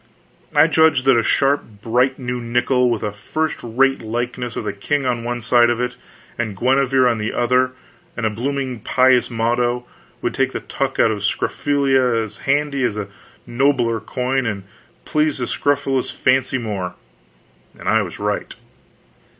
I 0.55 0.65
judged 0.65 1.05
that 1.05 1.15
a 1.19 1.21
sharp, 1.21 1.63
bright 1.83 2.17
new 2.17 2.41
nickel, 2.41 2.89
with 2.89 3.03
a 3.03 3.11
first 3.11 3.59
rate 3.61 4.01
likeness 4.01 4.55
of 4.55 4.63
the 4.63 4.73
king 4.73 5.05
on 5.05 5.23
one 5.23 5.43
side 5.43 5.69
of 5.69 5.79
it 5.79 5.95
and 6.39 6.57
Guenever 6.57 7.07
on 7.07 7.19
the 7.19 7.31
other, 7.31 7.73
and 8.17 8.25
a 8.25 8.31
blooming 8.31 8.79
pious 8.79 9.29
motto, 9.29 9.85
would 10.23 10.33
take 10.33 10.53
the 10.53 10.59
tuck 10.59 10.99
out 10.99 11.11
of 11.11 11.23
scrofula 11.23 12.15
as 12.23 12.39
handy 12.49 12.83
as 12.83 12.97
a 12.97 13.09
nobler 13.45 13.99
coin 13.99 14.47
and 14.47 14.63
please 15.05 15.37
the 15.37 15.45
scrofulous 15.45 16.09
fancy 16.09 16.57
more; 16.57 16.95
and 17.77 17.87
I 17.87 18.01
was 18.01 18.17
right. 18.17 18.55